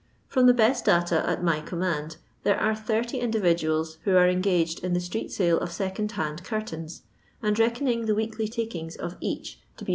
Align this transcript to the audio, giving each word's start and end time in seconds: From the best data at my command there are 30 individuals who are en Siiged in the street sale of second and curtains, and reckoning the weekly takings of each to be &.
From 0.27 0.47
the 0.47 0.53
best 0.55 0.85
data 0.85 1.23
at 1.29 1.43
my 1.43 1.61
command 1.61 2.17
there 2.41 2.59
are 2.59 2.73
30 2.73 3.19
individuals 3.19 3.99
who 4.03 4.15
are 4.15 4.25
en 4.27 4.41
Siiged 4.41 4.83
in 4.83 4.93
the 4.93 4.99
street 4.99 5.31
sale 5.31 5.59
of 5.59 5.71
second 5.71 6.11
and 6.17 6.43
curtains, 6.43 7.03
and 7.43 7.59
reckoning 7.59 8.07
the 8.07 8.15
weekly 8.15 8.47
takings 8.47 8.95
of 8.95 9.15
each 9.19 9.59
to 9.77 9.85
be 9.85 9.89
&. 9.89 9.89